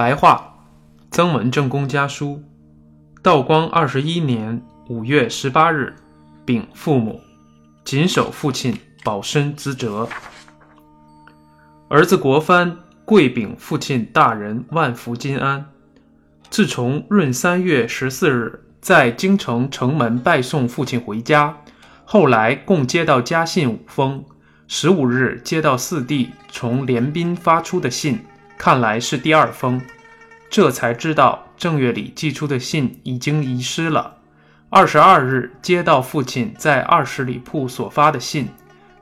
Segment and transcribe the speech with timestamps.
[0.00, 0.54] 白话，
[1.10, 2.42] 曾文正公家书，
[3.22, 5.94] 道光二十一年五月十八日，
[6.46, 7.20] 禀父母，
[7.84, 8.74] 谨守父亲
[9.04, 10.08] 保身之责。
[11.90, 15.66] 儿子国藩跪禀父亲大人万福金安。
[16.48, 21.54] 自从闰三月十四日在京城城门拜送父亲回家，
[22.06, 24.24] 后来共接到家信五封，
[24.66, 28.20] 十五日接到四弟从连宾发出的信。
[28.60, 29.80] 看来是第二封，
[30.50, 34.18] 这才知道正月里寄出的信已经遗失了。
[34.68, 38.50] 二十二日接到父亲在二十里铺所发的信，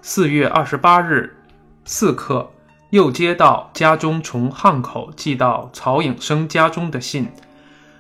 [0.01, 1.37] 四月二十八日
[1.85, 2.49] 四刻
[2.91, 7.27] 又接到家中从汉口寄到曹颖生家中的信，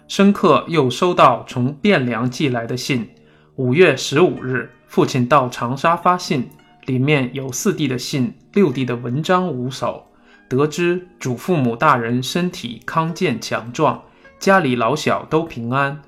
[0.06, 3.10] 深刻又收到从汴梁寄来的信。
[3.56, 6.48] 五月十五日，父亲到长沙发信，
[6.86, 10.07] 里面有四弟的信，六弟的文章五首。
[10.48, 14.02] 得知祖父母大人身体康健强壮，
[14.38, 16.00] 家里老小都平安，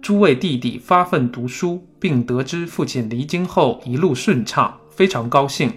[0.00, 5.72] 诸位弟弟发奋读书，并得知父亲离京后一路顺畅，非常高兴。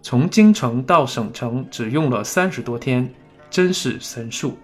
[0.00, 3.12] 从京城到省城只用了三十多天，
[3.50, 4.56] 真是神速。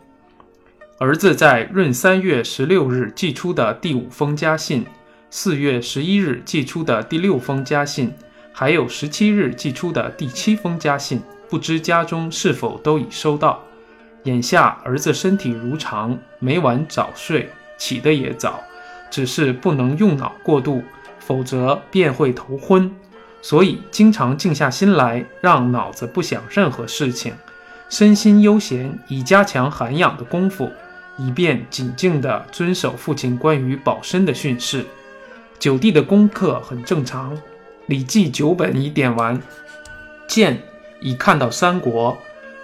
[0.98, 4.86] 儿子在闰三月十六日寄出的第五封家信，
[5.28, 8.10] 四月十一日寄出的第六封家信，
[8.52, 11.20] 还有十七日寄出的第七封家信。
[11.48, 13.62] 不知家中是否都已收到？
[14.24, 18.62] 眼下儿子身体如常，每晚早睡，起得也早，
[19.10, 20.82] 只是不能用脑过度，
[21.18, 22.90] 否则便会头昏。
[23.42, 27.34] 所以经常静下心来，让脑子不想任何事情，
[27.90, 30.70] 身心悠闲，以加强涵养的功夫，
[31.18, 34.86] 以便谨静地遵守父亲关于保身的训示。
[35.58, 37.36] 九弟的功课很正常，
[37.86, 39.38] 《礼记》九本已点完，
[40.26, 40.58] 见。
[41.04, 42.16] 已看到三国，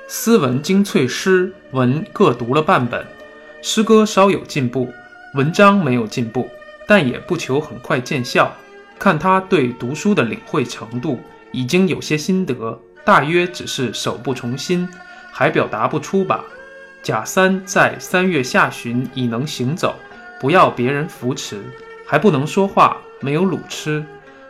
[0.08, 3.06] 斯文精粹诗文各读了半本，
[3.60, 4.88] 诗歌稍有进步，
[5.34, 6.48] 文章没有进步，
[6.88, 8.50] 但也不求很快见效。
[8.98, 11.20] 看他对读书的领会程度，
[11.52, 14.88] 已经有些心得，大约只是手不从心，
[15.30, 16.42] 还表达不出吧。
[17.02, 19.94] 贾三在三月下旬已能行走，
[20.40, 21.62] 不要别人扶持，
[22.06, 24.02] 还不能说话，没有卤吃，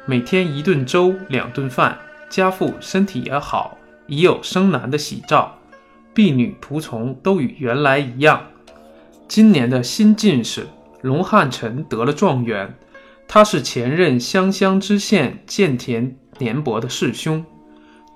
[0.07, 3.77] 每天一顿粥，两顿饭，家父身体也好。
[4.11, 5.57] 已有生男的喜兆，
[6.13, 8.43] 婢女仆从都与原来一样。
[9.29, 10.67] 今年的新进士
[11.01, 12.75] 龙汉臣得了状元，
[13.29, 17.45] 他是前任湘乡知县建田年伯的世兄。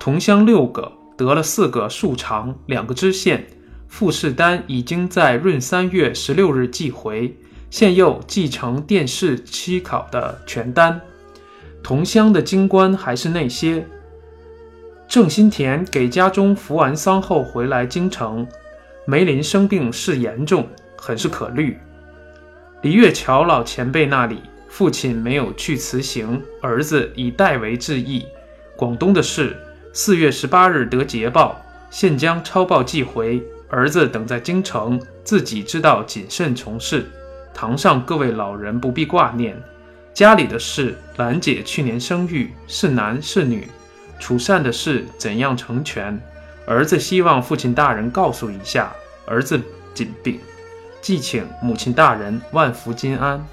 [0.00, 3.46] 同乡六个得了四个庶长，两个知县。
[3.86, 7.32] 复试单已经在闰三月十六日寄回，
[7.70, 11.00] 现又继承殿试期考的全单。
[11.84, 13.86] 同乡的京官还是那些。
[15.14, 18.44] 郑新田给家中服完丧后回来京城，
[19.04, 20.66] 梅林生病事严重，
[20.96, 21.78] 很是可虑。
[22.82, 28.26] 李月桥老前辈那里，父亲没有去辞行，儿子已代为致意。
[28.74, 29.56] 广东的事，
[29.92, 33.40] 四月十八日得捷报，现将抄报寄回。
[33.68, 37.06] 儿子等在京城，自己知道谨慎从事。
[37.54, 39.56] 堂上各位老人不必挂念。
[40.12, 43.68] 家里的事，兰姐去年生育，是男是女？
[44.18, 46.20] 楚善的事怎样成全？
[46.66, 48.92] 儿子希望父亲大人告诉一下。
[49.26, 49.60] 儿子
[49.94, 50.38] 谨禀，
[51.00, 53.44] 既请母亲大人万福金安。